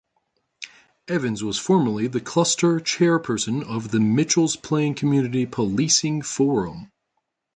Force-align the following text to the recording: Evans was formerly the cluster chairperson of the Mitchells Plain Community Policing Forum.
Evans 1.07 1.43
was 1.43 1.59
formerly 1.59 2.07
the 2.07 2.19
cluster 2.19 2.79
chairperson 2.79 3.61
of 3.63 3.91
the 3.91 3.99
Mitchells 3.99 4.55
Plain 4.55 4.95
Community 4.95 5.45
Policing 5.45 6.23
Forum. 6.23 6.91